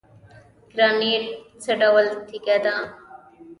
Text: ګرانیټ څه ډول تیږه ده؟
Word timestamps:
ګرانیټ 0.75 1.23
څه 1.61 1.71
ډول 1.81 2.05
تیږه 2.27 2.57
ده؟ 2.63 2.75